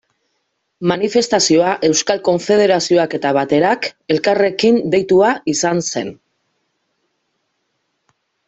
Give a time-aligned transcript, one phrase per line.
[0.91, 6.11] Manifestazioa Euskal Konfederazioak eta Baterak elkarrekin deitua izan zen.